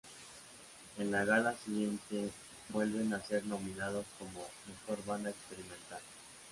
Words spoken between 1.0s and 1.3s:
la